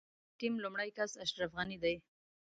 [0.03, 0.03] د
[0.39, 1.95] ټيم لومړی کس اشرف غني دی.